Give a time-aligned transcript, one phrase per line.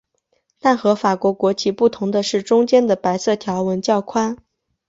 [0.59, 4.35] 但和法国国旗不同的是中间的白色条纹较宽。